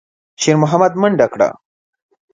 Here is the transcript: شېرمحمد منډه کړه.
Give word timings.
شېرمحمد 0.41 0.93
منډه 1.01 1.25
کړه. 1.33 1.49